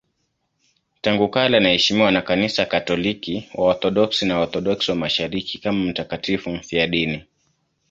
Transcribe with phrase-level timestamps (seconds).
[1.01, 7.23] Tangu kale anaheshimiwa na Kanisa Katoliki, Waorthodoksi na Waorthodoksi wa Mashariki kama mtakatifu mfiadini.